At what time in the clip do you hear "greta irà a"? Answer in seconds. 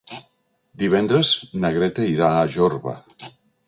1.79-2.53